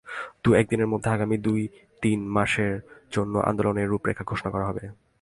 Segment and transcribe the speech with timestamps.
[0.43, 2.73] দু-এক দিনের মধ্যে আগামী দু-তিন মাসের
[3.11, 4.83] জন্য আন্দোলনের রূপরেখা ঘোষণা করা হবে।